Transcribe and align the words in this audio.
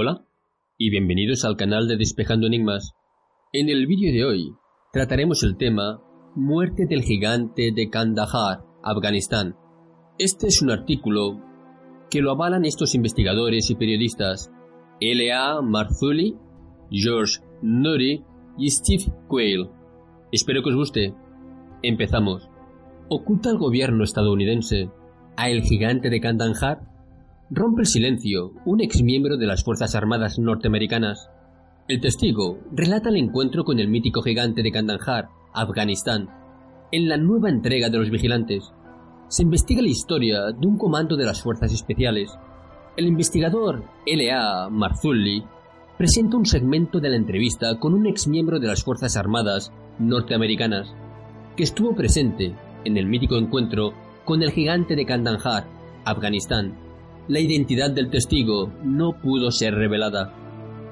Hola 0.00 0.24
y 0.76 0.90
bienvenidos 0.90 1.44
al 1.44 1.56
canal 1.56 1.88
de 1.88 1.96
Despejando 1.96 2.46
Enigmas. 2.46 2.94
En 3.52 3.68
el 3.68 3.88
vídeo 3.88 4.12
de 4.12 4.24
hoy 4.24 4.54
trataremos 4.92 5.42
el 5.42 5.56
tema 5.56 6.00
Muerte 6.36 6.86
del 6.86 7.02
gigante 7.02 7.72
de 7.74 7.90
Kandahar, 7.90 8.62
Afganistán. 8.84 9.56
Este 10.16 10.46
es 10.46 10.62
un 10.62 10.70
artículo 10.70 11.42
que 12.12 12.20
lo 12.20 12.30
avalan 12.30 12.64
estos 12.64 12.94
investigadores 12.94 13.70
y 13.70 13.74
periodistas 13.74 14.52
L.A. 15.00 15.62
Marzulli, 15.62 16.36
George 16.92 17.40
Nuri 17.60 18.24
y 18.56 18.70
Steve 18.70 19.12
Quayle. 19.26 19.68
Espero 20.30 20.62
que 20.62 20.70
os 20.70 20.76
guste. 20.76 21.14
Empezamos. 21.82 22.48
¿Oculta 23.08 23.50
el 23.50 23.58
gobierno 23.58 24.04
estadounidense 24.04 24.92
a 25.36 25.50
el 25.50 25.62
gigante 25.62 26.08
de 26.08 26.20
Kandahar? 26.20 26.97
Rompe 27.50 27.80
el 27.80 27.86
silencio 27.86 28.52
un 28.66 28.82
exmiembro 28.82 29.38
de 29.38 29.46
las 29.46 29.64
Fuerzas 29.64 29.94
Armadas 29.94 30.38
norteamericanas. 30.38 31.30
El 31.88 31.98
testigo 31.98 32.58
relata 32.72 33.08
el 33.08 33.16
encuentro 33.16 33.64
con 33.64 33.78
el 33.78 33.88
mítico 33.88 34.20
gigante 34.20 34.62
de 34.62 34.70
Kandahar, 34.70 35.30
Afganistán. 35.54 36.28
En 36.92 37.08
la 37.08 37.16
nueva 37.16 37.48
entrega 37.48 37.88
de 37.88 37.96
Los 37.96 38.10
Vigilantes, 38.10 38.70
se 39.28 39.44
investiga 39.44 39.80
la 39.80 39.88
historia 39.88 40.52
de 40.52 40.66
un 40.66 40.76
comando 40.76 41.16
de 41.16 41.24
las 41.24 41.40
Fuerzas 41.40 41.72
Especiales. 41.72 42.30
El 42.98 43.06
investigador 43.06 43.82
L.A. 44.04 44.68
Marzulli 44.68 45.42
presenta 45.96 46.36
un 46.36 46.44
segmento 46.44 47.00
de 47.00 47.08
la 47.08 47.16
entrevista 47.16 47.78
con 47.78 47.94
un 47.94 48.06
exmiembro 48.06 48.60
de 48.60 48.66
las 48.66 48.84
Fuerzas 48.84 49.16
Armadas 49.16 49.72
norteamericanas, 49.98 50.94
que 51.56 51.62
estuvo 51.62 51.96
presente 51.96 52.54
en 52.84 52.98
el 52.98 53.06
mítico 53.06 53.36
encuentro 53.36 53.94
con 54.26 54.42
el 54.42 54.50
gigante 54.50 54.96
de 54.96 55.06
Kandahar, 55.06 55.66
Afganistán 56.04 56.87
la 57.28 57.40
identidad 57.40 57.90
del 57.90 58.08
testigo 58.08 58.72
no 58.82 59.20
pudo 59.20 59.50
ser 59.50 59.74
revelada. 59.74 60.32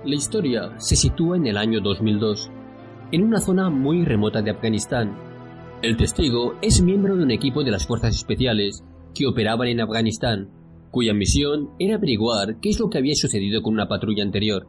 La 0.04 0.14
historia 0.14 0.74
se 0.76 0.94
sitúa 0.94 1.38
en 1.38 1.46
el 1.46 1.56
año 1.56 1.80
2002, 1.80 2.50
en 3.10 3.24
una 3.24 3.40
zona 3.40 3.70
muy 3.70 4.04
remota 4.04 4.42
de 4.42 4.50
Afganistán. 4.50 5.16
El 5.80 5.96
testigo 5.96 6.56
es 6.60 6.82
miembro 6.82 7.16
de 7.16 7.22
un 7.22 7.30
equipo 7.30 7.64
de 7.64 7.70
las 7.70 7.86
fuerzas 7.86 8.14
especiales 8.14 8.84
que 9.14 9.26
operaban 9.26 9.68
en 9.68 9.80
Afganistán, 9.80 10.50
cuya 10.90 11.14
misión 11.14 11.70
era 11.78 11.96
averiguar 11.96 12.60
qué 12.60 12.68
es 12.68 12.80
lo 12.80 12.90
que 12.90 12.98
había 12.98 13.14
sucedido 13.14 13.62
con 13.62 13.72
una 13.72 13.88
patrulla 13.88 14.22
anterior, 14.22 14.66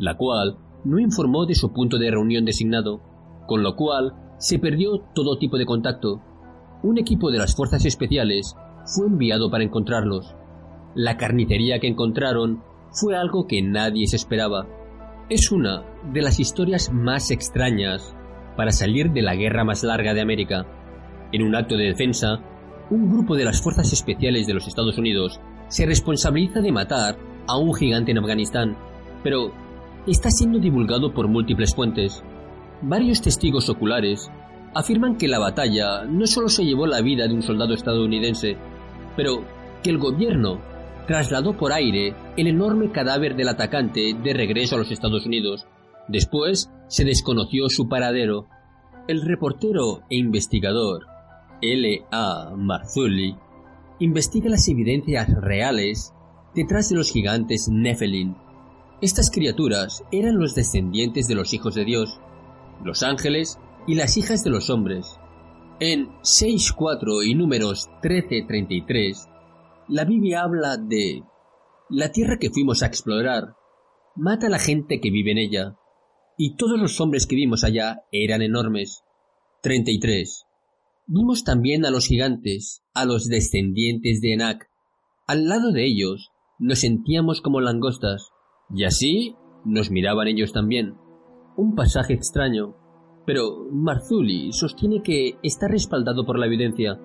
la 0.00 0.16
cual 0.16 0.56
no 0.84 0.98
informó 0.98 1.46
de 1.46 1.54
su 1.54 1.72
punto 1.72 1.96
de 1.96 2.10
reunión 2.10 2.44
designado, 2.44 3.00
con 3.46 3.62
lo 3.62 3.76
cual 3.76 4.14
se 4.38 4.58
perdió 4.58 4.98
todo 5.14 5.38
tipo 5.38 5.58
de 5.58 5.66
contacto. 5.66 6.20
Un 6.82 6.98
equipo 6.98 7.30
de 7.30 7.38
las 7.38 7.54
fuerzas 7.54 7.84
especiales 7.84 8.56
fue 8.84 9.06
enviado 9.06 9.48
para 9.48 9.62
encontrarlos, 9.62 10.34
la 10.94 11.16
carnicería 11.16 11.78
que 11.78 11.88
encontraron 11.88 12.62
fue 12.92 13.16
algo 13.16 13.46
que 13.46 13.62
nadie 13.62 14.06
se 14.06 14.16
esperaba. 14.16 14.66
Es 15.28 15.50
una 15.50 15.82
de 16.12 16.22
las 16.22 16.38
historias 16.38 16.92
más 16.92 17.30
extrañas 17.30 18.14
para 18.56 18.70
salir 18.70 19.10
de 19.12 19.22
la 19.22 19.34
guerra 19.34 19.64
más 19.64 19.82
larga 19.82 20.14
de 20.14 20.20
América. 20.20 20.66
En 21.32 21.42
un 21.42 21.56
acto 21.56 21.76
de 21.76 21.86
defensa, 21.86 22.40
un 22.90 23.10
grupo 23.10 23.34
de 23.34 23.44
las 23.44 23.60
Fuerzas 23.60 23.92
Especiales 23.92 24.46
de 24.46 24.54
los 24.54 24.68
Estados 24.68 24.98
Unidos 24.98 25.40
se 25.68 25.86
responsabiliza 25.86 26.60
de 26.60 26.70
matar 26.70 27.16
a 27.46 27.56
un 27.56 27.74
gigante 27.74 28.12
en 28.12 28.18
Afganistán, 28.18 28.76
pero 29.22 29.52
está 30.06 30.30
siendo 30.30 30.58
divulgado 30.58 31.12
por 31.12 31.26
múltiples 31.26 31.74
fuentes. 31.74 32.22
Varios 32.82 33.22
testigos 33.22 33.68
oculares 33.68 34.30
afirman 34.74 35.16
que 35.16 35.28
la 35.28 35.38
batalla 35.38 36.04
no 36.04 36.26
solo 36.26 36.48
se 36.48 36.64
llevó 36.64 36.86
la 36.86 37.00
vida 37.00 37.26
de 37.26 37.34
un 37.34 37.42
soldado 37.42 37.74
estadounidense, 37.74 38.56
pero 39.16 39.44
que 39.82 39.90
el 39.90 39.98
gobierno 39.98 40.60
trasladó 41.06 41.56
por 41.56 41.72
aire 41.72 42.14
el 42.36 42.46
enorme 42.46 42.90
cadáver 42.90 43.36
del 43.36 43.48
atacante 43.48 44.14
de 44.14 44.32
regreso 44.32 44.74
a 44.74 44.78
los 44.78 44.90
Estados 44.90 45.26
Unidos. 45.26 45.66
Después 46.08 46.70
se 46.88 47.04
desconoció 47.04 47.68
su 47.68 47.88
paradero. 47.88 48.46
El 49.08 49.22
reportero 49.22 50.00
e 50.10 50.16
investigador 50.16 51.06
L. 51.60 52.04
A. 52.10 52.54
Marzulli 52.56 53.36
investiga 54.00 54.50
las 54.50 54.68
evidencias 54.68 55.28
reales 55.40 56.12
detrás 56.54 56.88
de 56.88 56.96
los 56.96 57.10
gigantes 57.10 57.68
Nephilim. 57.70 58.34
Estas 59.00 59.30
criaturas 59.30 60.02
eran 60.12 60.38
los 60.38 60.54
descendientes 60.54 61.26
de 61.26 61.34
los 61.34 61.52
hijos 61.52 61.74
de 61.74 61.84
Dios, 61.84 62.20
los 62.82 63.02
ángeles 63.02 63.58
y 63.86 63.94
las 63.94 64.16
hijas 64.16 64.42
de 64.44 64.50
los 64.50 64.70
hombres. 64.70 65.18
En 65.80 66.08
6.4 66.22 67.26
y 67.26 67.34
números 67.34 67.90
13.33 68.02 69.33
la 69.88 70.04
Biblia 70.04 70.42
habla 70.42 70.76
de 70.76 71.22
la 71.90 72.10
tierra 72.10 72.38
que 72.38 72.50
fuimos 72.50 72.82
a 72.82 72.86
explorar. 72.86 73.56
Mata 74.16 74.46
a 74.46 74.50
la 74.50 74.58
gente 74.58 75.00
que 75.00 75.10
vive 75.10 75.32
en 75.32 75.38
ella. 75.38 75.76
Y 76.36 76.56
todos 76.56 76.78
los 76.80 77.00
hombres 77.00 77.26
que 77.26 77.36
vimos 77.36 77.64
allá 77.64 78.04
eran 78.10 78.42
enormes. 78.42 79.04
33. 79.62 80.46
Vimos 81.06 81.44
también 81.44 81.84
a 81.84 81.90
los 81.90 82.06
gigantes, 82.06 82.82
a 82.94 83.04
los 83.04 83.26
descendientes 83.26 84.20
de 84.20 84.32
Enac. 84.32 84.70
Al 85.26 85.48
lado 85.48 85.72
de 85.72 85.86
ellos 85.86 86.30
nos 86.58 86.80
sentíamos 86.80 87.40
como 87.40 87.60
langostas, 87.60 88.30
y 88.74 88.84
así 88.84 89.36
nos 89.64 89.90
miraban 89.90 90.28
ellos 90.28 90.52
también. 90.52 90.94
Un 91.56 91.74
pasaje 91.74 92.14
extraño, 92.14 92.76
pero 93.26 93.66
Marzuli 93.70 94.52
sostiene 94.52 95.02
que 95.02 95.38
está 95.42 95.68
respaldado 95.68 96.24
por 96.24 96.38
la 96.38 96.46
evidencia. 96.46 96.98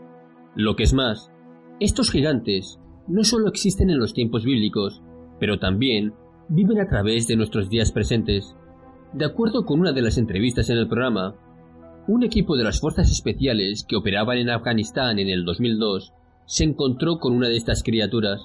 Lo 0.56 0.76
que 0.76 0.84
es 0.84 0.94
más, 0.94 1.32
estos 1.80 2.12
gigantes 2.12 2.80
no 3.08 3.24
solo 3.24 3.48
existen 3.48 3.90
en 3.90 4.00
los 4.00 4.14
tiempos 4.14 4.44
bíblicos, 4.44 5.02
pero 5.40 5.60
también 5.60 6.14
viven 6.50 6.80
a 6.80 6.88
través 6.88 7.28
de 7.28 7.38
nuestros 7.38 7.70
días 7.70 7.92
presentes. 7.92 8.56
De 9.14 9.26
acuerdo 9.26 9.66
con 9.66 9.80
una 9.80 9.94
de 9.94 10.02
las 10.02 10.18
entrevistas 10.18 10.70
en 10.70 10.78
el 10.78 10.88
programa, 10.88 11.36
un 12.08 12.24
equipo 12.24 12.58
de 12.58 12.64
las 12.64 12.80
fuerzas 12.80 13.10
especiales 13.10 13.86
que 13.88 13.96
operaban 13.96 14.38
en 14.38 14.50
Afganistán 14.50 15.20
en 15.20 15.30
el 15.30 15.46
2002 15.46 16.14
se 16.46 16.64
encontró 16.64 17.20
con 17.20 17.34
una 17.34 17.48
de 17.48 17.56
estas 17.56 17.82
criaturas. 17.84 18.42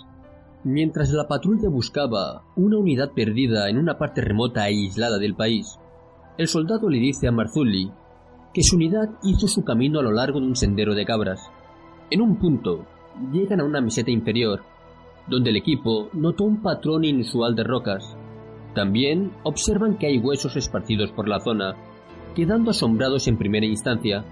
Mientras 0.62 1.10
la 1.10 1.26
patrulla 1.26 1.68
buscaba 1.68 2.42
una 2.56 2.78
unidad 2.78 3.12
perdida 3.12 3.68
en 3.68 3.78
una 3.78 3.98
parte 3.98 4.20
remota 4.20 4.68
e 4.68 4.74
aislada 4.74 5.18
del 5.18 5.34
país, 5.34 5.78
el 6.38 6.46
soldado 6.46 6.88
le 6.88 6.98
dice 6.98 7.26
a 7.26 7.32
Marzulli 7.32 7.90
que 8.52 8.62
su 8.62 8.76
unidad 8.76 9.10
hizo 9.24 9.48
su 9.48 9.64
camino 9.64 9.98
a 9.98 10.02
lo 10.02 10.12
largo 10.12 10.40
de 10.40 10.46
un 10.46 10.56
sendero 10.56 10.94
de 10.94 11.04
cabras. 11.04 11.40
En 12.10 12.20
un 12.20 12.38
punto, 12.38 12.86
llegan 13.32 13.60
a 13.60 13.64
una 13.64 13.80
meseta 13.80 14.10
inferior, 14.10 14.62
donde 15.28 15.50
el 15.50 15.56
equipo 15.56 16.08
notó 16.12 16.44
un 16.44 16.62
patrón 16.62 17.04
inusual 17.04 17.54
de 17.54 17.64
rocas. 17.64 18.16
También 18.74 19.32
observan 19.44 19.96
que 19.98 20.06
hay 20.06 20.18
huesos 20.18 20.56
esparcidos 20.56 21.12
por 21.12 21.28
la 21.28 21.40
zona, 21.40 21.76
quedando 22.34 22.70
asombrados 22.70 23.28
en 23.28 23.38
primera 23.38 23.66
instancia. 23.66 24.24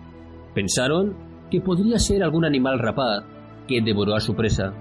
Pensaron 0.55 1.17
que 1.51 1.61
podría 1.61 1.99
ser 1.99 2.23
algún 2.23 2.45
animal 2.45 2.79
rapaz 2.79 3.25
que 3.69 3.81
devoró 3.81 4.15
a 4.15 4.21
su 4.21 4.35
presa. 4.35 4.75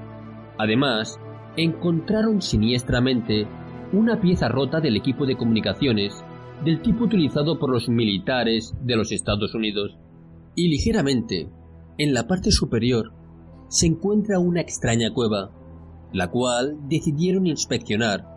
Además, 0.58 1.20
encontraron 1.58 2.42
siniestramente 2.42 3.48
una 3.94 4.20
pieza 4.20 4.48
rota 4.48 4.80
del 4.80 4.96
equipo 4.96 5.26
de 5.26 5.36
comunicaciones 5.36 6.24
del 6.64 6.82
tipo 6.82 7.06
utilizado 7.06 7.58
por 7.58 7.72
los 7.72 7.90
militares 7.90 8.74
de 8.82 8.96
los 8.96 9.12
Estados 9.12 9.54
Unidos. 9.56 9.98
Y 10.56 10.70
ligeramente, 10.70 11.50
en 11.98 12.14
la 12.14 12.28
parte 12.28 12.52
superior, 12.52 13.14
se 13.72 13.88
encuentra 13.88 14.38
una 14.38 14.60
extraña 14.60 15.14
cueva, 15.14 15.50
la 16.12 16.30
cual 16.30 16.78
decidieron 16.90 17.48
inspeccionar. 17.48 18.28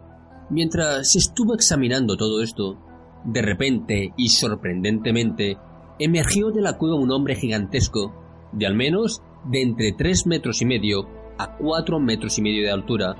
Mientras 0.49 1.17
estuvo 1.17 1.55
examinando 1.55 2.17
todo 2.17 2.41
esto, 2.41 2.79
de 3.25 3.43
repente 3.43 4.15
y 4.17 4.29
sorprendentemente, 4.29 5.59
emergió 5.99 6.53
de 6.53 6.61
la 6.61 6.79
cueva 6.79 6.95
un 6.95 7.11
hombre 7.11 7.35
gigantesco, 7.35 8.15
de 8.53 8.65
al 8.65 8.77
menos 8.77 9.23
de 9.51 9.63
entre 9.63 9.93
tres 9.93 10.25
metros 10.25 10.63
y 10.63 10.67
medio 10.67 11.09
a 11.37 11.57
cuatro 11.57 11.99
metros 11.99 12.39
y 12.39 12.43
medio 12.43 12.63
de 12.63 12.71
altura, 12.71 13.17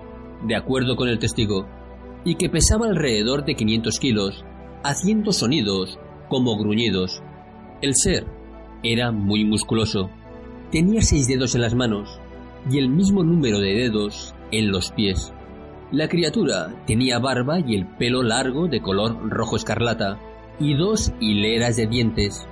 de 0.47 0.55
acuerdo 0.55 0.95
con 0.95 1.09
el 1.09 1.19
testigo, 1.19 1.67
y 2.25 2.37
que 2.37 2.49
pesaba 2.49 2.87
alrededor 2.87 3.45
de 3.45 3.57
500 3.57 3.99
kilos, 3.99 4.45
haciendo 4.85 5.33
sonidos 5.33 5.99
como 6.29 6.57
gruñidos. 6.57 7.25
El 7.83 7.97
ser 7.97 8.25
era 8.85 9.11
muy 9.11 9.45
musculoso, 9.45 10.11
Tenía 10.75 11.03
seis 11.03 11.29
dedos 11.29 11.55
en 11.55 11.61
las 11.61 11.77
manos 11.77 12.19
y 12.69 12.79
el 12.79 12.89
mismo 12.89 13.23
número 13.23 13.61
de 13.61 13.75
dedos 13.75 14.35
en 14.51 14.73
los 14.73 14.91
pies. 14.91 15.33
La 15.93 16.09
criatura 16.09 16.75
tenía 16.85 17.21
barba 17.21 17.61
y 17.61 17.77
el 17.77 17.87
pelo 17.87 18.25
largo 18.25 18.67
de 18.67 18.83
color 18.83 19.17
rojo 19.31 19.55
escarlata 19.55 20.19
y 20.59 20.75
dos 20.75 21.13
hileras 21.21 21.77
de 21.77 21.87
dientes. 21.87 22.49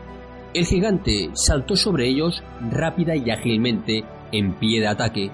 El 0.55 0.67
gigante 0.67 1.31
saltó 1.35 1.75
sobre 1.75 2.07
ellos 2.07 2.45
rápida 2.71 3.17
y 3.17 3.29
ágilmente 3.29 4.05
en 4.31 4.57
pie 4.57 4.79
de 4.79 4.87
ataque. 4.87 5.33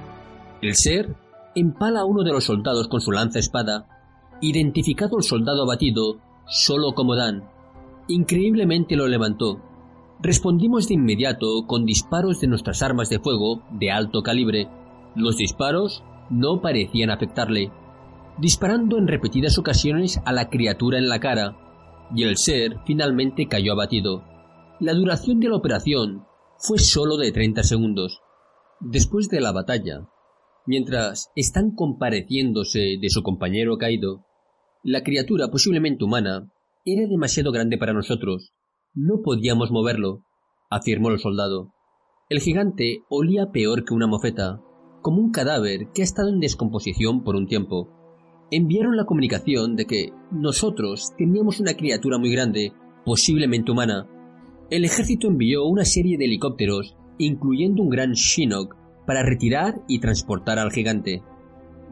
El 0.63 0.75
ser 0.75 1.15
empala 1.55 2.01
a 2.01 2.07
uno 2.07 2.23
de 2.23 2.33
los 2.33 2.45
soldados 2.45 2.89
con 2.89 3.03
su 3.03 3.13
lanza 3.13 3.39
espada, 3.39 3.87
identificado 4.41 5.19
el 5.19 5.25
soldado 5.25 5.65
abatido 5.65 6.21
solo 6.47 6.95
como 6.95 7.17
Dan. 7.17 7.45
Increíblemente 8.09 8.97
lo 8.97 9.09
levantó 9.09 9.61
Respondimos 10.21 10.89
de 10.89 10.95
inmediato 10.95 11.67
con 11.67 11.85
disparos 11.85 12.41
de 12.41 12.49
nuestras 12.49 12.83
armas 12.83 13.09
de 13.09 13.21
fuego 13.21 13.63
de 13.71 13.93
alto 13.93 14.23
calibre. 14.23 14.69
Los 15.15 15.37
disparos 15.37 16.03
no 16.31 16.61
parecían 16.61 17.11
afectarle. 17.11 17.71
disparando 18.41 18.99
en 18.99 19.09
repetidas 19.09 19.59
ocasiones 19.59 20.21
a 20.25 20.33
la 20.33 20.49
criatura 20.49 20.99
en 20.99 21.09
la 21.09 21.19
cara, 21.19 21.57
y 22.15 22.23
el 22.23 22.37
ser 22.37 22.77
finalmente 22.87 23.49
cayó 23.49 23.73
abatido. 23.73 24.23
La 24.79 24.95
duración 24.95 25.41
de 25.41 25.49
la 25.49 25.57
operación 25.57 26.25
fue 26.57 26.79
sólo 26.79 27.17
de 27.17 27.33
30 27.33 27.65
segundos. 27.65 28.21
Después 28.81 29.29
de 29.29 29.41
la 29.41 29.51
batalla, 29.51 30.09
mientras 30.67 31.33
están 31.35 31.73
compareciéndose 31.75 32.99
de 33.01 33.11
su 33.11 33.25
compañero 33.25 33.77
caído, 33.77 34.25
la 34.85 35.03
criatura 35.03 35.49
posiblemente 35.49 36.05
humana 36.05 36.53
era 36.85 37.09
demasiado 37.09 37.51
grande 37.51 37.77
para 37.77 37.93
nosotros. 37.93 38.53
No 39.01 39.23
podíamos 39.23 39.71
moverlo, 39.71 40.25
afirmó 40.71 41.11
el 41.11 41.21
soldado. 41.21 41.73
El 42.29 42.41
gigante 42.41 43.05
olía 43.09 43.53
peor 43.53 43.85
que 43.85 43.95
una 43.95 44.09
mofeta, 44.09 44.61
como 45.03 45.21
un 45.21 45.31
cadáver 45.31 45.93
que 45.95 46.03
ha 46.03 46.05
estado 46.05 46.31
en 46.31 46.41
descomposición 46.41 47.23
por 47.23 47.37
un 47.37 47.47
tiempo. 47.47 47.89
Enviaron 48.51 48.97
la 48.97 49.05
comunicación 49.05 49.77
de 49.77 49.87
que 49.87 50.13
nosotros 50.33 51.13
teníamos 51.17 51.61
una 51.61 51.75
criatura 51.75 52.19
muy 52.19 52.33
grande, 52.33 52.73
posiblemente 53.05 53.71
humana, 53.71 54.09
el 54.69 54.85
ejército 54.85 55.29
envió 55.29 55.65
una 55.65 55.85
serie 55.85 56.19
de 56.19 56.25
helicópteros, 56.25 56.97
incluyendo 57.19 57.85
un 57.85 57.91
gran 57.91 58.15
Chinook, 58.15 58.75
para 59.07 59.23
retirar 59.23 59.77
y 59.87 60.01
transportar 60.01 60.59
al 60.59 60.73
gigante. 60.73 61.23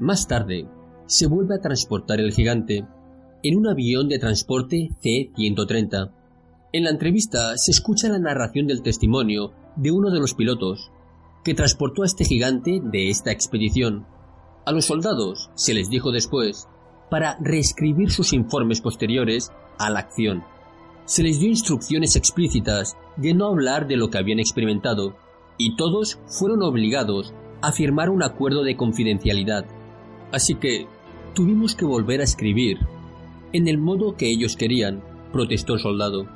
Más 0.00 0.26
tarde, 0.26 0.66
se 1.06 1.28
vuelve 1.28 1.54
a 1.54 1.60
transportar 1.60 2.18
el 2.18 2.32
gigante 2.32 2.84
en 3.44 3.56
un 3.56 3.68
avión 3.68 4.08
de 4.08 4.18
transporte 4.18 4.88
C-130. 5.00 6.15
En 6.76 6.84
la 6.84 6.90
entrevista 6.90 7.56
se 7.56 7.70
escucha 7.70 8.10
la 8.10 8.18
narración 8.18 8.66
del 8.66 8.82
testimonio 8.82 9.54
de 9.76 9.92
uno 9.92 10.10
de 10.10 10.20
los 10.20 10.34
pilotos 10.34 10.90
que 11.42 11.54
transportó 11.54 12.02
a 12.02 12.04
este 12.04 12.26
gigante 12.26 12.82
de 12.84 13.08
esta 13.08 13.32
expedición. 13.32 14.04
A 14.66 14.72
los 14.72 14.84
soldados 14.84 15.48
se 15.54 15.72
les 15.72 15.88
dijo 15.88 16.12
después 16.12 16.68
para 17.08 17.38
reescribir 17.40 18.10
sus 18.10 18.34
informes 18.34 18.82
posteriores 18.82 19.52
a 19.78 19.88
la 19.88 20.00
acción 20.00 20.44
se 21.06 21.22
les 21.22 21.38
dio 21.38 21.48
instrucciones 21.48 22.16
explícitas 22.16 22.96
de 23.16 23.32
no 23.32 23.46
hablar 23.46 23.86
de 23.86 23.96
lo 23.96 24.10
que 24.10 24.18
habían 24.18 24.40
experimentado, 24.40 25.16
y 25.56 25.76
todos 25.76 26.18
fueron 26.26 26.62
obligados 26.62 27.32
a 27.62 27.72
firmar 27.72 28.10
un 28.10 28.22
acuerdo 28.22 28.64
de 28.64 28.76
confidencialidad. 28.76 29.64
Así 30.32 30.56
que 30.56 30.86
tuvimos 31.32 31.74
que 31.74 31.84
volver 31.84 32.20
a 32.20 32.24
escribir, 32.24 32.80
en 33.52 33.68
el 33.68 33.78
modo 33.78 34.16
que 34.16 34.28
ellos 34.28 34.56
querían, 34.56 35.02
protestó 35.32 35.74
el 35.74 35.80
soldado. 35.80 36.35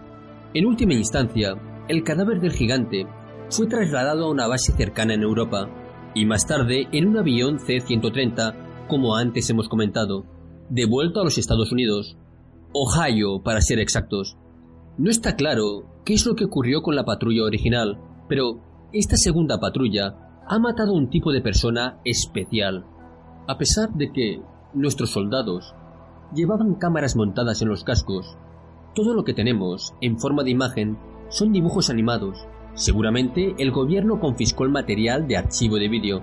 En 0.53 0.67
última 0.67 0.95
instancia, 0.95 1.55
el 1.89 2.03
cadáver 2.03 2.41
del 2.41 2.53
gigante 2.53 3.07
fue 3.51 3.67
trasladado 3.67 4.27
a 4.27 4.31
una 4.31 4.49
base 4.49 4.73
cercana 4.73 5.15
en 5.15 5.23
Europa, 5.23 5.69
y 6.15 6.25
más 6.27 6.47
tarde 6.47 6.89
en 6.91 7.09
un 7.09 7.19
avión 7.19 7.61
C-130, 7.61 8.87
como 8.89 9.15
antes 9.15 9.49
hemos 9.51 9.69
comentado, 9.69 10.25
devuelto 10.69 11.21
a 11.21 11.25
los 11.25 11.39
Estados 11.39 11.71
Unidos, 11.71 12.17
Ohio 12.73 13.43
para 13.45 13.61
ser 13.61 13.79
exactos, 13.79 14.37
no 14.99 15.09
está 15.09 15.37
claro 15.37 15.85
qué 16.05 16.15
es 16.15 16.27
lo 16.27 16.35
que 16.35 16.45
ocurrió 16.45 16.83
con 16.83 16.97
la 16.97 17.05
patrulla 17.05 17.45
original, 17.45 17.99
pero 18.29 18.61
esta 18.93 19.17
segunda 19.17 19.61
patrulla 19.61 20.43
ha 20.49 20.59
matado 20.59 20.93
a 20.93 20.97
un 20.97 21.11
tipo 21.11 21.33
de 21.33 21.41
persona 21.41 22.01
especial. 22.05 22.85
A 23.47 23.57
pesar 23.57 23.91
de 23.95 24.13
que 24.13 24.43
nuestros 24.75 25.11
soldados 25.11 25.75
llevaban 26.35 26.75
cámaras 26.75 27.17
montadas 27.17 27.63
en 27.63 27.69
los 27.69 27.85
cascos, 27.85 28.37
todo 28.95 29.15
lo 29.15 29.25
que 29.25 29.35
tenemos 29.35 29.95
en 30.01 30.19
forma 30.19 30.43
de 30.43 30.51
imagen 30.51 30.99
son 31.29 31.53
dibujos 31.53 31.91
animados. 31.91 32.47
Seguramente 32.75 33.55
el 33.59 33.71
gobierno 33.71 34.19
confiscó 34.19 34.65
el 34.65 34.71
material 34.71 35.29
de 35.29 35.37
archivo 35.37 35.77
de 35.77 35.89
vídeo. 35.89 36.23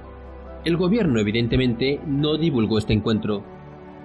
El 0.66 0.76
gobierno 0.76 1.20
evidentemente 1.20 2.02
no 2.06 2.38
divulgó 2.38 2.78
este 2.78 2.94
encuentro. 2.94 3.44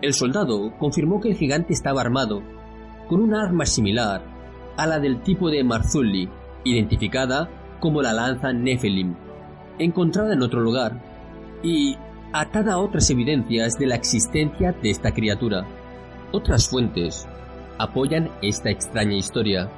El 0.00 0.14
soldado 0.14 0.72
confirmó 0.78 1.20
que 1.20 1.30
el 1.30 1.36
gigante 1.36 1.72
estaba 1.72 2.00
armado, 2.00 2.42
con 3.08 3.20
un 3.20 3.34
arma 3.34 3.66
similar 3.66 4.22
a 4.76 4.86
la 4.86 5.00
del 5.00 5.22
tipo 5.22 5.50
de 5.50 5.64
Marzulli, 5.64 6.28
identificada 6.64 7.50
como 7.80 8.00
la 8.00 8.12
lanza 8.12 8.52
Nephilim, 8.52 9.16
encontrada 9.78 10.34
en 10.34 10.42
otro 10.42 10.60
lugar, 10.60 11.02
y 11.62 11.96
atada 12.32 12.74
a 12.74 12.78
otras 12.78 13.10
evidencias 13.10 13.78
de 13.78 13.86
la 13.86 13.96
existencia 13.96 14.72
de 14.72 14.90
esta 14.90 15.12
criatura. 15.12 15.66
Otras 16.32 16.68
fuentes 16.68 17.28
apoyan 17.78 18.30
esta 18.42 18.70
extraña 18.70 19.16
historia. 19.16 19.70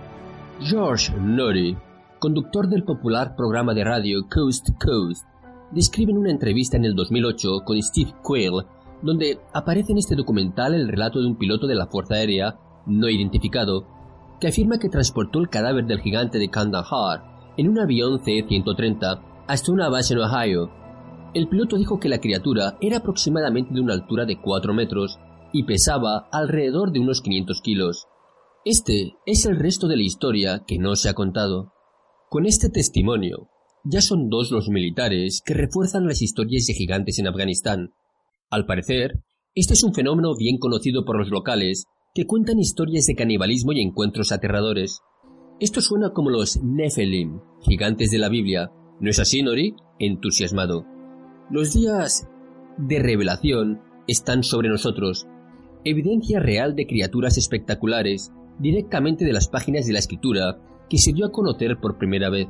George 0.61 1.13
Norrie, 1.19 1.77
conductor 2.19 2.69
del 2.69 2.85
popular 2.85 3.35
programa 3.37 3.75
de 3.75 3.85
radio 3.85 4.27
Coast 4.29 4.69
Coast, 4.85 5.27
describe 5.71 6.13
en 6.13 6.19
una 6.19 6.31
entrevista 6.31 6.77
en 6.77 6.85
el 6.85 6.95
2008 6.95 7.61
con 7.65 7.81
Steve 7.83 8.13
Quayle, 8.23 8.67
donde 9.03 9.39
aparece 9.53 9.93
en 9.93 9.99
este 9.99 10.15
documental 10.15 10.75
el 10.75 10.89
relato 10.89 11.21
de 11.21 11.27
un 11.27 11.37
piloto 11.37 11.67
de 11.67 11.75
la 11.75 11.87
Fuerza 11.87 12.15
Aérea 12.15 12.57
no 12.87 13.09
identificado 13.09 13.87
que 14.41 14.49
afirma 14.49 14.79
que 14.79 14.89
transportó 14.89 15.41
el 15.41 15.49
cadáver 15.49 15.87
del 15.87 16.01
gigante 16.01 16.39
de 16.39 16.51
Kandahar 16.51 17.53
en 17.57 17.69
un 17.69 17.79
avión 17.79 18.19
C-130 18.25 19.21
hasta 19.47 19.73
una 19.73 19.89
base 19.89 20.15
en 20.15 20.21
Ohio. 20.21 20.71
El 21.35 21.49
piloto 21.49 21.77
dijo 21.77 21.99
que 21.99 22.09
la 22.09 22.21
criatura 22.21 22.77
era 22.81 22.99
aproximadamente 22.99 23.75
de 23.75 23.81
una 23.81 23.95
altura 23.95 24.25
de 24.25 24.41
4 24.41 24.73
metros 24.75 25.19
y 25.55 25.63
pesaba 25.63 26.29
alrededor 26.33 26.91
de 26.93 26.99
unos 26.99 27.23
500 27.23 27.61
kilos. 27.63 28.09
Este 28.65 29.15
es 29.25 29.47
el 29.47 29.57
resto 29.57 29.87
de 29.87 29.97
la 29.97 30.03
historia 30.03 30.65
que 30.67 30.79
no 30.79 30.97
se 30.97 31.09
ha 31.09 31.15
contado. 31.15 31.73
Con 32.29 32.45
este 32.45 32.71
testimonio, 32.71 33.49
ya 33.85 34.01
son 34.01 34.29
dos 34.29 34.51
los 34.51 34.69
militares 34.69 35.43
que 35.47 35.55
refuerzan 35.55 36.09
las 36.09 36.23
historias 36.23 36.67
de 36.67 36.75
gigantes 36.75 37.21
en 37.21 37.29
Afganistán. 37.29 37.95
Al 38.51 38.67
parecer, 38.67 39.23
este 39.55 39.75
es 39.75 39.85
un 39.85 39.95
fenómeno 39.95 40.35
bien 40.37 40.59
conocido 40.59 41.05
por 41.05 41.17
los 41.17 41.31
locales 41.31 41.85
que 42.15 42.27
cuentan 42.27 42.59
historias 42.59 43.07
de 43.07 43.15
canibalismo 43.15 43.73
y 43.73 43.81
encuentros 43.81 44.33
aterradores. 44.33 45.03
Esto 45.61 45.81
suena 45.81 46.11
como 46.11 46.31
los 46.31 46.61
Nephilim, 46.65 47.41
gigantes 47.65 48.11
de 48.11 48.19
la 48.19 48.29
Biblia. 48.29 48.73
¿No 48.99 49.09
es 49.09 49.21
así, 49.21 49.43
Nori? 49.45 49.77
Entusiasmado. 50.01 50.85
Los 51.49 51.75
días 51.75 52.29
de 52.77 52.99
revelación 52.99 53.81
están 54.09 54.43
sobre 54.43 54.69
nosotros. 54.69 55.29
Evidencia 55.85 56.41
real 56.41 56.75
de 56.75 56.87
criaturas 56.87 57.37
espectaculares, 57.37 58.33
directamente 58.59 59.25
de 59.25 59.33
las 59.33 59.49
páginas 59.49 59.87
de 59.87 59.93
la 59.93 59.99
escritura 59.99 60.59
que 60.89 60.99
se 60.99 61.13
dio 61.13 61.27
a 61.27 61.33
conocer 61.33 61.79
por 61.79 61.99
primera 61.99 62.31
vez. 62.31 62.49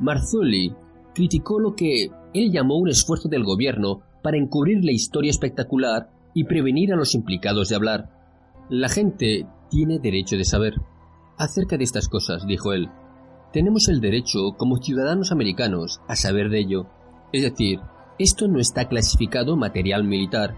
Marzulli 0.00 0.74
criticó 1.14 1.58
lo 1.58 1.74
que 1.74 2.10
él 2.34 2.52
llamó 2.52 2.76
un 2.76 2.88
esfuerzo 2.88 3.28
del 3.28 3.44
gobierno 3.44 4.02
para 4.22 4.36
encubrir 4.36 4.84
la 4.84 4.92
historia 4.92 5.30
espectacular 5.30 6.10
y 6.34 6.44
prevenir 6.44 6.92
a 6.92 6.96
los 6.96 7.14
implicados 7.14 7.68
de 7.68 7.76
hablar. 7.76 8.10
La 8.68 8.88
gente 8.88 9.46
tiene 9.70 9.98
derecho 9.98 10.36
de 10.36 10.44
saber. 10.44 10.74
Acerca 11.36 11.76
de 11.76 11.84
estas 11.84 12.08
cosas, 12.08 12.46
dijo 12.46 12.72
él, 12.72 12.88
tenemos 13.52 13.88
el 13.88 14.00
derecho, 14.00 14.52
como 14.56 14.76
ciudadanos 14.76 15.32
americanos, 15.32 16.00
a 16.06 16.16
saber 16.16 16.50
de 16.50 16.60
ello. 16.60 16.86
Es 17.32 17.42
decir, 17.42 17.80
esto 18.18 18.46
no 18.46 18.58
está 18.58 18.88
clasificado 18.88 19.56
material 19.56 20.04
militar. 20.04 20.54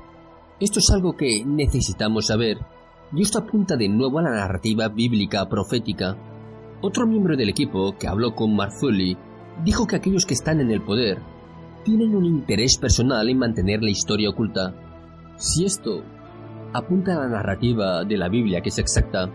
Esto 0.61 0.79
es 0.79 0.90
algo 0.90 1.17
que 1.17 1.45
necesitamos 1.45 2.26
saber. 2.26 2.59
Y 3.12 3.23
esto 3.23 3.38
apunta 3.38 3.76
de 3.76 3.88
nuevo 3.88 4.19
a 4.19 4.23
la 4.23 4.31
narrativa 4.31 4.88
bíblica 4.88 5.49
profética. 5.49 6.17
Otro 6.83 7.07
miembro 7.07 7.37
del 7.37 7.49
equipo 7.49 7.97
que 7.99 8.07
habló 8.07 8.35
con 8.35 8.55
Marzulli 8.55 9.17
dijo 9.64 9.87
que 9.87 9.97
aquellos 9.97 10.26
que 10.26 10.35
están 10.35 10.61
en 10.61 10.71
el 10.71 10.83
poder 10.83 11.19
tienen 11.85 12.14
un 12.14 12.26
interés 12.26 12.76
personal 12.76 13.29
en 13.29 13.38
mantener 13.38 13.83
la 13.83 13.90
historia 13.90 14.31
oculta. 14.31 14.75
Si 15.37 15.64
esto 15.64 16.02
apunta 16.73 17.14
a 17.14 17.21
la 17.21 17.29
narrativa 17.29 18.05
de 18.05 18.17
la 18.17 18.29
Biblia 18.29 18.61
que 18.61 18.69
es 18.69 18.79
exacta. 18.79 19.31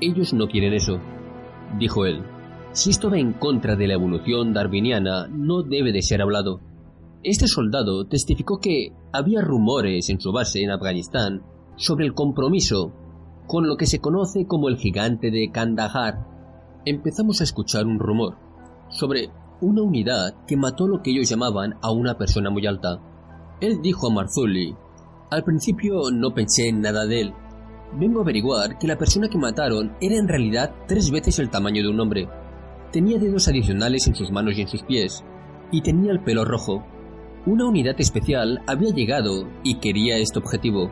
Ellos 0.00 0.34
no 0.34 0.48
quieren 0.48 0.72
eso, 0.72 0.98
dijo 1.78 2.06
él. 2.06 2.22
Si 2.72 2.90
esto 2.90 3.10
va 3.10 3.18
en 3.18 3.32
contra 3.32 3.76
de 3.76 3.86
la 3.86 3.94
evolución 3.94 4.52
darwiniana, 4.52 5.28
no 5.28 5.62
debe 5.62 5.92
de 5.92 6.02
ser 6.02 6.20
hablado. 6.20 6.60
Este 7.24 7.48
soldado 7.48 8.06
testificó 8.06 8.60
que 8.60 8.92
había 9.12 9.40
rumores 9.40 10.10
en 10.10 10.20
su 10.20 10.30
base 10.30 10.62
en 10.62 10.70
Afganistán 10.70 11.42
sobre 11.76 12.06
el 12.06 12.14
compromiso 12.14 12.92
con 13.46 13.66
lo 13.66 13.76
que 13.76 13.86
se 13.86 13.98
conoce 13.98 14.46
como 14.46 14.68
el 14.68 14.76
gigante 14.76 15.30
de 15.30 15.50
Kandahar. 15.50 16.26
Empezamos 16.84 17.40
a 17.40 17.44
escuchar 17.44 17.86
un 17.86 17.98
rumor 17.98 18.36
sobre 18.90 19.30
una 19.60 19.82
unidad 19.82 20.44
que 20.46 20.56
mató 20.56 20.86
lo 20.86 21.02
que 21.02 21.12
ellos 21.12 21.28
llamaban 21.28 21.74
a 21.82 21.90
una 21.90 22.18
persona 22.18 22.50
muy 22.50 22.66
alta. 22.66 23.00
Él 23.60 23.80
dijo 23.82 24.06
a 24.06 24.10
Marzulli 24.10 24.76
al 25.30 25.42
principio 25.42 26.10
no 26.12 26.32
pensé 26.32 26.68
en 26.68 26.80
nada 26.80 27.06
de 27.06 27.22
él. 27.22 27.34
Vengo 27.98 28.20
a 28.20 28.22
averiguar 28.22 28.78
que 28.78 28.86
la 28.86 28.98
persona 28.98 29.28
que 29.28 29.38
mataron 29.38 29.96
era 30.00 30.16
en 30.16 30.28
realidad 30.28 30.74
tres 30.86 31.10
veces 31.10 31.38
el 31.38 31.50
tamaño 31.50 31.82
de 31.82 31.88
un 31.88 31.98
hombre. 31.98 32.28
Tenía 32.92 33.18
dedos 33.18 33.48
adicionales 33.48 34.06
en 34.06 34.14
sus 34.14 34.30
manos 34.30 34.56
y 34.56 34.60
en 34.62 34.68
sus 34.68 34.82
pies, 34.82 35.24
y 35.72 35.80
tenía 35.80 36.12
el 36.12 36.22
pelo 36.22 36.44
rojo. 36.44 36.84
Una 37.46 37.66
unidad 37.66 37.96
especial 37.98 38.62
había 38.66 38.94
llegado 38.94 39.46
y 39.62 39.74
quería 39.74 40.16
este 40.16 40.38
objetivo. 40.38 40.90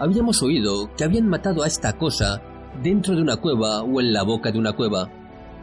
Habíamos 0.00 0.42
oído 0.42 0.90
que 0.96 1.04
habían 1.04 1.28
matado 1.28 1.62
a 1.62 1.68
esta 1.68 1.96
cosa 1.96 2.42
dentro 2.82 3.14
de 3.14 3.22
una 3.22 3.36
cueva 3.36 3.82
o 3.82 4.00
en 4.00 4.12
la 4.12 4.24
boca 4.24 4.50
de 4.50 4.58
una 4.58 4.72
cueva. 4.72 5.08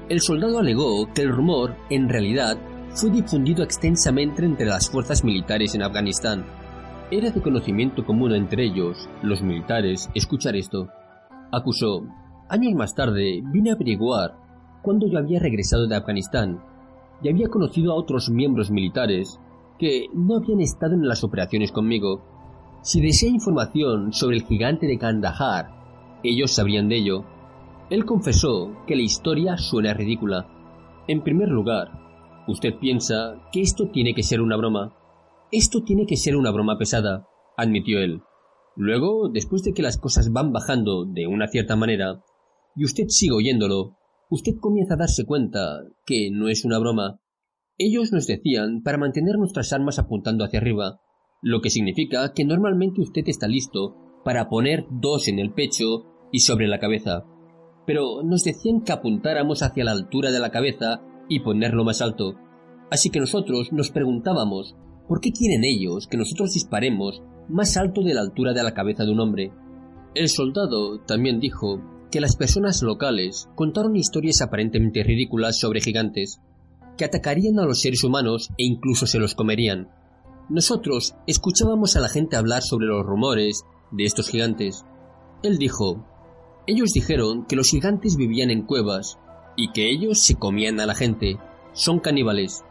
El 0.07 0.21
soldado 0.21 0.59
alegó 0.59 1.11
que 1.13 1.23
el 1.23 1.29
rumor, 1.29 1.75
en 1.89 2.07
realidad, 2.07 2.57
fue 2.93 3.09
difundido 3.09 3.63
extensamente 3.63 4.45
entre 4.45 4.65
las 4.65 4.89
fuerzas 4.89 5.25
militares 5.25 5.75
en 5.75 5.83
Afganistán 5.83 6.45
Era 7.11 7.29
de 7.29 7.41
conocimiento 7.41 8.05
común 8.05 8.33
entre 8.33 8.63
ellos, 8.63 9.09
los 9.23 9.41
militares, 9.41 10.09
escuchar 10.15 10.55
esto. 10.55 10.87
Acusó, 11.51 12.07
años 12.47 12.73
más 12.75 12.95
tarde 12.95 13.41
vine 13.51 13.71
a 13.71 13.73
averiguar 13.73 14.37
cuándo 14.81 15.05
yo 15.05 15.17
había 15.17 15.41
regresado 15.41 15.85
de 15.85 15.97
Afganistán 15.97 16.61
y 17.21 17.27
había 17.27 17.49
conocido 17.49 17.91
a 17.91 17.95
otros 17.95 18.29
miembros 18.29 18.71
militares 18.71 19.37
que 19.79 20.07
no 20.13 20.37
habían 20.37 20.61
estado 20.61 20.93
en 20.93 21.07
las 21.07 21.23
operaciones 21.23 21.71
conmigo. 21.71 22.21
Si 22.81 23.01
desea 23.01 23.29
información 23.29 24.13
sobre 24.13 24.37
el 24.37 24.43
gigante 24.43 24.87
de 24.87 24.97
Kandahar, 24.97 26.19
ellos 26.23 26.51
sabrían 26.51 26.89
de 26.89 26.97
ello. 26.97 27.25
Él 27.89 28.05
confesó 28.05 28.71
que 28.87 28.95
la 28.95 29.01
historia 29.01 29.57
suena 29.57 29.93
ridícula. 29.93 30.47
En 31.07 31.21
primer 31.21 31.49
lugar, 31.49 31.91
usted 32.47 32.77
piensa 32.79 33.41
que 33.51 33.61
esto 33.61 33.89
tiene 33.89 34.13
que 34.13 34.23
ser 34.23 34.41
una 34.41 34.57
broma. 34.57 34.95
Esto 35.51 35.83
tiene 35.83 36.05
que 36.05 36.17
ser 36.17 36.35
una 36.35 36.51
broma 36.51 36.77
pesada, 36.77 37.27
admitió 37.57 37.99
él. 37.99 38.21
Luego, 38.75 39.29
después 39.29 39.63
de 39.63 39.73
que 39.73 39.83
las 39.83 39.97
cosas 39.97 40.31
van 40.31 40.51
bajando 40.51 41.05
de 41.05 41.27
una 41.27 41.47
cierta 41.47 41.75
manera, 41.75 42.23
y 42.75 42.85
usted 42.85 43.05
sigue 43.07 43.33
oyéndolo, 43.33 43.97
usted 44.29 44.53
comienza 44.59 44.95
a 44.95 44.97
darse 44.97 45.25
cuenta 45.25 45.83
que 46.05 46.31
no 46.31 46.47
es 46.47 46.65
una 46.65 46.79
broma. 46.79 47.19
Ellos 47.77 48.11
nos 48.11 48.27
decían 48.27 48.83
para 48.83 48.99
mantener 48.99 49.37
nuestras 49.37 49.73
armas 49.73 49.97
apuntando 49.97 50.43
hacia 50.43 50.59
arriba, 50.59 51.01
lo 51.41 51.61
que 51.61 51.71
significa 51.71 52.31
que 52.33 52.45
normalmente 52.45 53.01
usted 53.01 53.23
está 53.25 53.47
listo 53.47 53.95
para 54.23 54.47
poner 54.47 54.85
dos 54.91 55.27
en 55.27 55.39
el 55.39 55.53
pecho 55.53 56.05
y 56.31 56.39
sobre 56.39 56.67
la 56.67 56.79
cabeza. 56.79 57.23
Pero 57.87 58.21
nos 58.23 58.43
decían 58.43 58.81
que 58.81 58.91
apuntáramos 58.91 59.63
hacia 59.63 59.83
la 59.83 59.91
altura 59.91 60.31
de 60.31 60.39
la 60.39 60.51
cabeza 60.51 61.01
y 61.27 61.39
ponerlo 61.39 61.83
más 61.83 62.01
alto. 62.01 62.35
Así 62.91 63.09
que 63.09 63.19
nosotros 63.19 63.73
nos 63.73 63.89
preguntábamos 63.89 64.75
¿por 65.07 65.19
qué 65.19 65.31
quieren 65.31 65.63
ellos 65.63 66.07
que 66.07 66.17
nosotros 66.17 66.53
disparemos 66.53 67.23
más 67.49 67.75
alto 67.75 68.03
de 68.03 68.13
la 68.13 68.21
altura 68.21 68.53
de 68.53 68.63
la 68.63 68.75
cabeza 68.75 69.03
de 69.03 69.11
un 69.11 69.19
hombre? 69.19 69.51
El 70.13 70.29
soldado 70.29 70.99
también 70.99 71.39
dijo 71.39 71.81
que 72.11 72.21
las 72.21 72.35
personas 72.35 72.83
locales 72.83 73.49
contaron 73.55 73.95
historias 73.95 74.41
aparentemente 74.41 75.03
ridículas 75.03 75.59
sobre 75.59 75.81
gigantes, 75.81 76.39
que 76.97 77.05
atacarían 77.05 77.59
a 77.59 77.65
los 77.65 77.81
seres 77.81 78.03
humanos 78.03 78.49
e 78.57 78.63
incluso 78.63 79.07
se 79.07 79.19
los 79.19 79.35
comerían. 79.35 79.89
Nosotros 80.49 81.15
escuchábamos 81.27 81.95
a 81.95 81.99
la 81.99 82.09
gente 82.09 82.35
hablar 82.35 82.61
sobre 82.61 82.87
los 82.87 83.05
rumores 83.05 83.63
de 83.91 84.05
estos 84.05 84.29
gigantes. 84.29 84.85
Él 85.41 85.57
dijo, 85.57 86.05
ellos 86.67 86.91
dijeron 86.93 87.45
que 87.45 87.55
los 87.55 87.69
gigantes 87.69 88.15
vivían 88.15 88.49
en 88.49 88.63
cuevas 88.63 89.17
y 89.55 89.71
que 89.71 89.89
ellos 89.89 90.23
se 90.23 90.35
comían 90.35 90.79
a 90.79 90.85
la 90.85 90.95
gente. 90.95 91.37
Son 91.73 91.99
caníbales. 91.99 92.63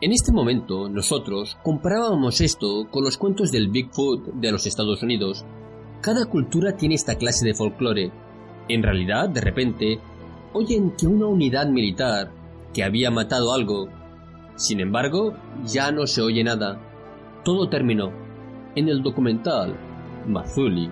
En 0.00 0.12
este 0.12 0.32
momento 0.32 0.88
nosotros 0.88 1.56
comparábamos 1.62 2.40
esto 2.40 2.88
con 2.90 3.04
los 3.04 3.16
cuentos 3.16 3.50
del 3.50 3.68
Bigfoot 3.68 4.34
de 4.34 4.52
los 4.52 4.66
Estados 4.66 5.02
Unidos. 5.02 5.44
Cada 6.00 6.26
cultura 6.26 6.76
tiene 6.76 6.94
esta 6.94 7.16
clase 7.16 7.46
de 7.46 7.54
folclore 7.54 8.12
en 8.68 8.82
realidad, 8.82 9.28
de 9.28 9.40
repente, 9.40 9.98
oyen 10.52 10.92
que 10.92 11.06
una 11.06 11.26
unidad 11.26 11.66
militar 11.68 12.30
que 12.74 12.84
había 12.84 13.10
matado 13.10 13.54
algo. 13.54 13.88
Sin 14.56 14.80
embargo, 14.80 15.34
ya 15.64 15.90
no 15.90 16.06
se 16.06 16.20
oye 16.20 16.44
nada. 16.44 16.80
Todo 17.44 17.70
terminó. 17.70 18.12
En 18.76 18.88
el 18.88 19.02
documental, 19.02 19.76
Mazuli 20.26 20.90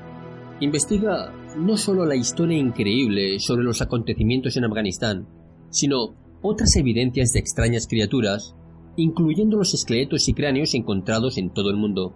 investiga 0.61 1.33
no 1.57 1.77
solo 1.77 2.07
la 2.07 2.15
historia 2.15 2.57
increíble 2.57 3.39
sobre 3.41 3.65
los 3.65 3.83
acontecimientos 3.83 4.57
en 4.57 4.65
Afganistán, 4.65 5.27
sino 5.71 6.15
otras 6.41 6.77
evidencias 6.77 7.33
de 7.33 7.41
extrañas 7.41 7.87
criaturas, 7.89 8.55
incluyendo 8.97 9.57
los 9.57 9.75
esqueletos 9.75 10.29
y 10.29 10.35
cráneos 10.35 10.75
encontrados 10.75 11.39
en 11.39 11.51
todo 11.53 11.71
el 11.71 11.77
mundo. 11.77 12.15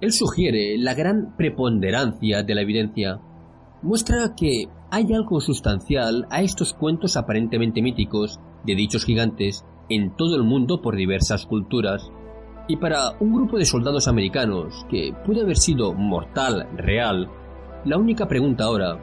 Él 0.00 0.12
sugiere 0.12 0.78
la 0.78 0.94
gran 0.94 1.36
preponderancia 1.36 2.42
de 2.42 2.54
la 2.54 2.62
evidencia. 2.62 3.20
Muestra 3.82 4.34
que 4.36 4.66
hay 4.90 5.12
algo 5.12 5.40
sustancial 5.40 6.26
a 6.30 6.42
estos 6.42 6.72
cuentos 6.74 7.16
aparentemente 7.16 7.82
míticos 7.82 8.38
de 8.64 8.74
dichos 8.74 9.04
gigantes 9.04 9.64
en 9.88 10.16
todo 10.16 10.36
el 10.36 10.44
mundo 10.44 10.80
por 10.80 10.96
diversas 10.96 11.46
culturas. 11.46 12.10
Y 12.68 12.76
para 12.76 13.12
un 13.18 13.34
grupo 13.34 13.58
de 13.58 13.64
soldados 13.64 14.06
americanos 14.06 14.86
que 14.88 15.12
puede 15.26 15.42
haber 15.42 15.56
sido 15.56 15.92
mortal, 15.92 16.68
real, 16.76 17.28
la 17.84 17.98
única 17.98 18.28
pregunta 18.28 18.64
ahora 18.64 18.98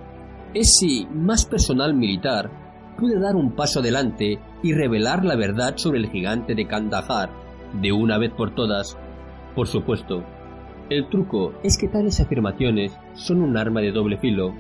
es 0.54 0.78
si 0.78 1.06
más 1.14 1.46
personal 1.46 1.94
militar 1.94 2.96
puede 2.98 3.20
dar 3.20 3.36
un 3.36 3.52
paso 3.52 3.80
adelante 3.80 4.40
y 4.64 4.74
revelar 4.74 5.26
la 5.26 5.36
verdad 5.36 5.78
sobre 5.78 6.00
el 6.00 6.10
gigante 6.10 6.56
de 6.56 6.68
Kandahar 6.68 7.30
de 7.82 7.92
una 7.92 8.18
vez 8.18 8.32
por 8.32 8.56
todas. 8.56 8.98
Por 9.56 9.68
supuesto, 9.68 10.24
el 10.90 11.10
truco 11.10 11.54
es 11.64 11.78
que 11.78 11.88
tales 11.88 12.20
afirmaciones 12.20 12.98
son 13.14 13.42
un 13.42 13.58
arma 13.58 13.82
de 13.82 13.92
doble 13.92 14.18
filo 14.18 14.54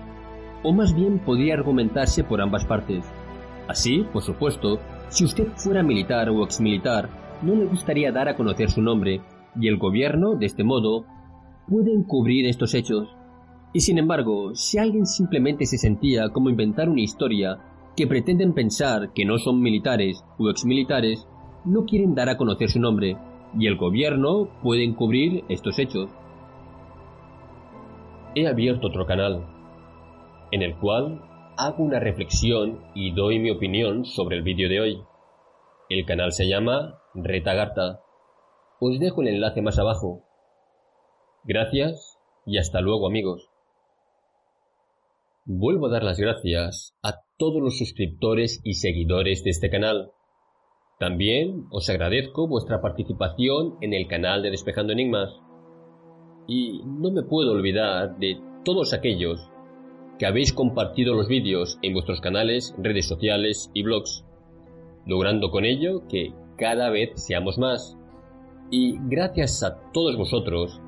o 0.63 0.73
más 0.73 0.93
bien 0.93 1.19
podría 1.19 1.53
argumentarse 1.53 2.23
por 2.23 2.41
ambas 2.41 2.65
partes. 2.65 3.05
Así, 3.67 4.05
por 4.13 4.21
supuesto, 4.21 4.79
si 5.09 5.25
usted 5.25 5.47
fuera 5.55 5.83
militar 5.83 6.29
o 6.29 6.43
exmilitar, 6.43 7.09
no 7.41 7.55
le 7.55 7.65
gustaría 7.65 8.11
dar 8.11 8.29
a 8.29 8.35
conocer 8.35 8.69
su 8.69 8.81
nombre, 8.81 9.21
y 9.59 9.67
el 9.67 9.77
gobierno, 9.77 10.35
de 10.35 10.45
este 10.45 10.63
modo, 10.63 11.05
puede 11.67 11.93
encubrir 11.93 12.47
estos 12.47 12.73
hechos. 12.73 13.09
Y 13.73 13.81
sin 13.81 13.97
embargo, 13.97 14.55
si 14.55 14.77
alguien 14.77 15.05
simplemente 15.05 15.65
se 15.65 15.77
sentía 15.77 16.29
como 16.29 16.49
inventar 16.49 16.89
una 16.89 17.01
historia 17.01 17.59
que 17.95 18.07
pretenden 18.07 18.53
pensar 18.53 19.11
que 19.13 19.25
no 19.25 19.37
son 19.37 19.61
militares 19.61 20.23
o 20.37 20.49
exmilitares, 20.49 21.27
no 21.65 21.85
quieren 21.85 22.15
dar 22.15 22.29
a 22.29 22.37
conocer 22.37 22.69
su 22.69 22.79
nombre, 22.79 23.17
y 23.57 23.67
el 23.67 23.77
gobierno 23.77 24.49
puede 24.61 24.83
encubrir 24.83 25.43
estos 25.49 25.77
hechos. 25.79 26.09
He 28.35 28.47
abierto 28.47 28.87
otro 28.87 29.05
canal, 29.05 29.45
en 30.51 30.61
el 30.61 30.75
cual 30.75 31.21
hago 31.57 31.83
una 31.83 31.99
reflexión 31.99 32.83
y 32.93 33.13
doy 33.13 33.39
mi 33.39 33.49
opinión 33.49 34.05
sobre 34.05 34.37
el 34.37 34.43
vídeo 34.43 34.69
de 34.69 34.79
hoy. 34.79 35.01
El 35.89 36.05
canal 36.05 36.31
se 36.31 36.47
llama 36.47 36.99
Retagarta. 37.15 38.01
Os 38.79 38.99
dejo 38.99 39.21
el 39.21 39.29
enlace 39.29 39.61
más 39.61 39.79
abajo. 39.79 40.23
Gracias 41.43 42.19
y 42.45 42.59
hasta 42.59 42.79
luego 42.81 43.07
amigos. 43.07 43.49
Vuelvo 45.45 45.87
a 45.87 45.91
dar 45.91 46.03
las 46.03 46.19
gracias 46.19 46.95
a 47.01 47.21
todos 47.37 47.61
los 47.61 47.77
suscriptores 47.77 48.61
y 48.63 48.75
seguidores 48.75 49.43
de 49.43 49.49
este 49.49 49.69
canal. 49.69 50.11
También 50.99 51.65
os 51.71 51.89
agradezco 51.89 52.47
vuestra 52.47 52.81
participación 52.81 53.77
en 53.81 53.93
el 53.93 54.07
canal 54.07 54.43
de 54.43 54.51
Despejando 54.51 54.93
Enigmas. 54.93 55.29
Y 56.47 56.81
no 56.85 57.11
me 57.11 57.23
puedo 57.23 57.51
olvidar 57.51 58.17
de 58.17 58.39
todos 58.63 58.93
aquellos 58.93 59.39
que 60.17 60.25
habéis 60.25 60.53
compartido 60.53 61.13
los 61.13 61.27
vídeos 61.27 61.77
en 61.81 61.93
vuestros 61.93 62.21
canales, 62.21 62.73
redes 62.77 63.07
sociales 63.07 63.69
y 63.73 63.83
blogs, 63.83 64.25
logrando 65.05 65.51
con 65.51 65.65
ello 65.65 66.07
que 66.07 66.33
cada 66.57 66.89
vez 66.89 67.11
seamos 67.15 67.57
más. 67.57 67.97
Y 68.71 68.97
gracias 69.03 69.63
a 69.63 69.79
todos 69.91 70.17
vosotros, 70.17 70.81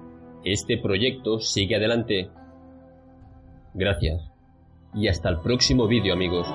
este 0.44 0.78
proyecto 0.78 1.40
sigue 1.40 1.76
adelante. 1.76 2.30
Gracias. 3.74 4.32
Y 4.94 5.08
hasta 5.08 5.30
el 5.30 5.40
próximo 5.42 5.88
vídeo 5.88 6.14
amigos. 6.14 6.48